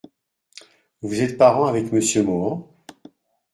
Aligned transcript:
Vous 1.03 1.21
êtes 1.21 1.37
parent 1.37 1.67
avec 1.67 1.91
monsieur 1.91 2.23
Mohan? 2.23 2.67